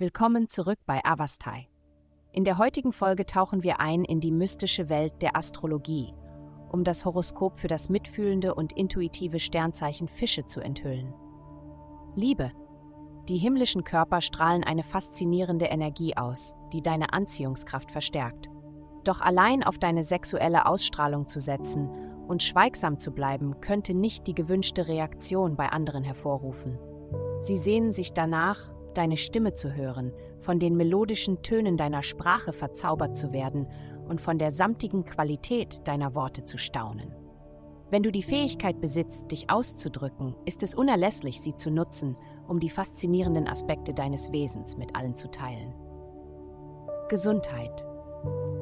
Willkommen 0.00 0.48
zurück 0.48 0.78
bei 0.86 1.04
Avastai. 1.04 1.68
In 2.32 2.44
der 2.44 2.56
heutigen 2.56 2.90
Folge 2.90 3.26
tauchen 3.26 3.62
wir 3.62 3.80
ein 3.80 4.02
in 4.02 4.18
die 4.18 4.32
mystische 4.32 4.88
Welt 4.88 5.20
der 5.20 5.36
Astrologie, 5.36 6.14
um 6.72 6.84
das 6.84 7.04
Horoskop 7.04 7.58
für 7.58 7.68
das 7.68 7.90
mitfühlende 7.90 8.54
und 8.54 8.72
intuitive 8.72 9.38
Sternzeichen 9.38 10.08
Fische 10.08 10.46
zu 10.46 10.62
enthüllen. 10.62 11.12
Liebe. 12.16 12.50
Die 13.28 13.36
himmlischen 13.36 13.84
Körper 13.84 14.22
strahlen 14.22 14.64
eine 14.64 14.84
faszinierende 14.84 15.66
Energie 15.66 16.16
aus, 16.16 16.54
die 16.72 16.80
deine 16.80 17.12
Anziehungskraft 17.12 17.90
verstärkt. 17.90 18.48
Doch 19.04 19.20
allein 19.20 19.62
auf 19.62 19.78
deine 19.78 20.02
sexuelle 20.02 20.64
Ausstrahlung 20.64 21.28
zu 21.28 21.40
setzen 21.40 21.90
und 22.26 22.42
schweigsam 22.42 22.98
zu 22.98 23.12
bleiben, 23.12 23.60
könnte 23.60 23.92
nicht 23.92 24.26
die 24.26 24.34
gewünschte 24.34 24.88
Reaktion 24.88 25.56
bei 25.56 25.68
anderen 25.68 26.04
hervorrufen. 26.04 26.78
Sie 27.42 27.58
sehnen 27.58 27.92
sich 27.92 28.14
danach, 28.14 28.70
deine 28.94 29.16
Stimme 29.16 29.54
zu 29.54 29.74
hören, 29.74 30.12
von 30.40 30.58
den 30.58 30.76
melodischen 30.76 31.42
Tönen 31.42 31.76
deiner 31.76 32.02
Sprache 32.02 32.52
verzaubert 32.52 33.16
zu 33.16 33.32
werden 33.32 33.66
und 34.08 34.20
von 34.20 34.38
der 34.38 34.50
samtigen 34.50 35.04
Qualität 35.04 35.86
deiner 35.86 36.14
Worte 36.14 36.44
zu 36.44 36.58
staunen. 36.58 37.14
Wenn 37.90 38.02
du 38.02 38.12
die 38.12 38.22
Fähigkeit 38.22 38.80
besitzt, 38.80 39.32
dich 39.32 39.50
auszudrücken, 39.50 40.36
ist 40.44 40.62
es 40.62 40.74
unerlässlich, 40.74 41.40
sie 41.40 41.54
zu 41.54 41.70
nutzen, 41.70 42.16
um 42.46 42.60
die 42.60 42.70
faszinierenden 42.70 43.48
Aspekte 43.48 43.92
deines 43.92 44.32
Wesens 44.32 44.76
mit 44.76 44.94
allen 44.94 45.16
zu 45.16 45.30
teilen. 45.30 45.74
Gesundheit. 47.08 47.84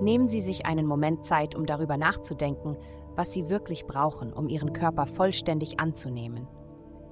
Nehmen 0.00 0.28
Sie 0.28 0.40
sich 0.40 0.66
einen 0.66 0.86
Moment 0.86 1.24
Zeit, 1.24 1.54
um 1.54 1.66
darüber 1.66 1.96
nachzudenken, 1.96 2.76
was 3.16 3.32
Sie 3.32 3.48
wirklich 3.48 3.86
brauchen, 3.86 4.32
um 4.32 4.48
Ihren 4.48 4.72
Körper 4.72 5.06
vollständig 5.06 5.80
anzunehmen 5.80 6.46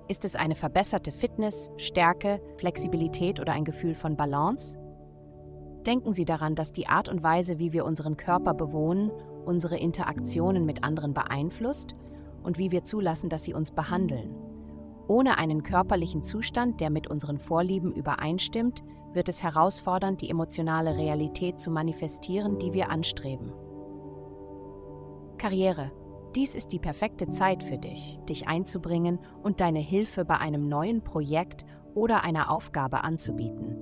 ist 0.08 0.24
es 0.24 0.36
eine 0.36 0.54
verbesserte 0.54 1.12
Fitness, 1.12 1.70
Stärke, 1.76 2.40
Flexibilität 2.58 3.40
oder 3.40 3.52
ein 3.52 3.64
Gefühl 3.64 3.94
von 3.94 4.16
Balance? 4.16 4.78
Denken 5.86 6.12
Sie 6.12 6.24
daran, 6.24 6.54
dass 6.54 6.72
die 6.72 6.86
Art 6.86 7.08
und 7.08 7.22
Weise, 7.22 7.58
wie 7.58 7.72
wir 7.72 7.84
unseren 7.84 8.16
Körper 8.16 8.54
bewohnen, 8.54 9.10
unsere 9.44 9.76
Interaktionen 9.76 10.64
mit 10.64 10.84
anderen 10.84 11.14
beeinflusst 11.14 11.94
und 12.42 12.58
wie 12.58 12.70
wir 12.70 12.84
zulassen, 12.84 13.28
dass 13.28 13.44
sie 13.44 13.54
uns 13.54 13.70
behandeln. 13.70 14.34
Ohne 15.06 15.36
einen 15.36 15.62
körperlichen 15.62 16.22
Zustand, 16.22 16.80
der 16.80 16.90
mit 16.90 17.08
unseren 17.08 17.38
Vorlieben 17.38 17.92
übereinstimmt, 17.92 18.82
wird 19.12 19.28
es 19.28 19.42
herausfordernd, 19.42 20.22
die 20.22 20.30
emotionale 20.30 20.96
Realität 20.96 21.60
zu 21.60 21.70
manifestieren, 21.70 22.58
die 22.58 22.72
wir 22.72 22.90
anstreben. 22.90 23.52
Karriere 25.36 25.90
dies 26.36 26.54
ist 26.54 26.72
die 26.72 26.78
perfekte 26.78 27.28
Zeit 27.30 27.62
für 27.62 27.78
dich, 27.78 28.18
dich 28.28 28.48
einzubringen 28.48 29.18
und 29.42 29.60
deine 29.60 29.78
Hilfe 29.78 30.24
bei 30.24 30.38
einem 30.38 30.68
neuen 30.68 31.02
Projekt 31.02 31.64
oder 31.94 32.24
einer 32.24 32.50
Aufgabe 32.50 33.04
anzubieten. 33.04 33.76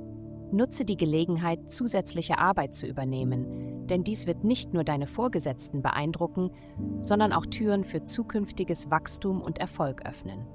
Nutze 0.52 0.84
die 0.84 0.98
Gelegenheit, 0.98 1.70
zusätzliche 1.70 2.38
Arbeit 2.38 2.74
zu 2.74 2.86
übernehmen, 2.86 3.86
denn 3.86 4.04
dies 4.04 4.26
wird 4.26 4.44
nicht 4.44 4.74
nur 4.74 4.84
deine 4.84 5.06
Vorgesetzten 5.06 5.80
beeindrucken, 5.80 6.50
sondern 7.00 7.32
auch 7.32 7.46
Türen 7.46 7.84
für 7.84 8.04
zukünftiges 8.04 8.90
Wachstum 8.90 9.40
und 9.40 9.58
Erfolg 9.58 10.04
öffnen. 10.06 10.46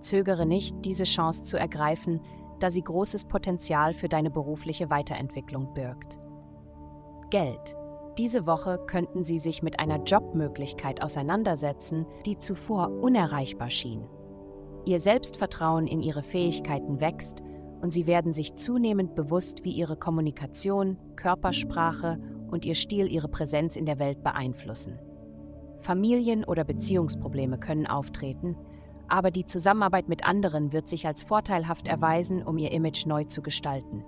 Zögere 0.00 0.44
nicht, 0.44 0.84
diese 0.84 1.04
Chance 1.04 1.42
zu 1.42 1.58
ergreifen, 1.58 2.20
da 2.58 2.68
sie 2.68 2.82
großes 2.82 3.24
Potenzial 3.26 3.94
für 3.94 4.08
deine 4.08 4.30
berufliche 4.30 4.90
Weiterentwicklung 4.90 5.72
birgt. 5.72 6.18
Geld. 7.30 7.79
Diese 8.20 8.44
Woche 8.44 8.78
könnten 8.86 9.22
Sie 9.22 9.38
sich 9.38 9.62
mit 9.62 9.80
einer 9.80 10.04
Jobmöglichkeit 10.04 11.02
auseinandersetzen, 11.02 12.04
die 12.26 12.36
zuvor 12.36 12.90
unerreichbar 12.90 13.70
schien. 13.70 14.06
Ihr 14.84 15.00
Selbstvertrauen 15.00 15.86
in 15.86 16.02
Ihre 16.02 16.22
Fähigkeiten 16.22 17.00
wächst 17.00 17.42
und 17.80 17.94
Sie 17.94 18.06
werden 18.06 18.34
sich 18.34 18.56
zunehmend 18.56 19.14
bewusst, 19.14 19.64
wie 19.64 19.72
Ihre 19.72 19.96
Kommunikation, 19.96 20.98
Körpersprache 21.16 22.20
und 22.50 22.66
Ihr 22.66 22.74
Stil 22.74 23.10
Ihre 23.10 23.28
Präsenz 23.28 23.74
in 23.74 23.86
der 23.86 23.98
Welt 23.98 24.22
beeinflussen. 24.22 24.98
Familien- 25.78 26.44
oder 26.44 26.64
Beziehungsprobleme 26.64 27.56
können 27.56 27.86
auftreten, 27.86 28.54
aber 29.08 29.30
die 29.30 29.46
Zusammenarbeit 29.46 30.10
mit 30.10 30.26
anderen 30.26 30.74
wird 30.74 30.88
sich 30.88 31.06
als 31.06 31.22
vorteilhaft 31.22 31.88
erweisen, 31.88 32.42
um 32.42 32.58
Ihr 32.58 32.72
Image 32.72 33.06
neu 33.06 33.24
zu 33.24 33.40
gestalten. 33.40 34.04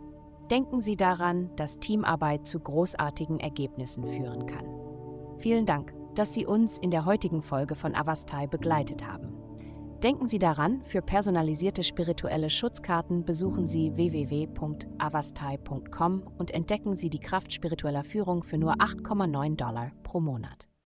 Denken 0.53 0.81
Sie 0.83 0.97
daran, 0.97 1.51
dass 1.57 1.79
Teamarbeit 1.79 2.47
zu 2.47 2.61
großartigen 2.61 3.41
Ergebnissen 3.41 4.07
führen 4.07 4.45
kann. 4.45 4.67
Vielen 5.39 5.65
Dank, 5.65 5.95
dass 6.15 6.35
Sie 6.35 6.45
uns 6.45 6.79
in 6.79 6.91
der 6.91 7.07
heutigen 7.07 7.41
Folge 7.41 7.75
von 7.75 7.95
Avastai 7.95 8.49
begleitet 8.49 9.07
haben. 9.07 9.33
Denken 10.03 10.27
Sie 10.27 10.39
daran, 10.39 10.83
für 10.83 11.01
personalisierte 11.01 11.83
spirituelle 11.83 12.51
Schutzkarten 12.51 13.25
besuchen 13.25 13.67
Sie 13.67 13.97
www.avastai.com 13.97 16.23
und 16.37 16.51
entdecken 16.51 16.97
Sie 16.97 17.09
die 17.09 17.21
Kraft 17.21 17.55
spiritueller 17.55 18.05
Führung 18.05 18.43
für 18.43 18.59
nur 18.59 18.75
8,9 18.75 19.57
Dollar 19.57 19.93
pro 20.03 20.21
Monat. 20.21 20.69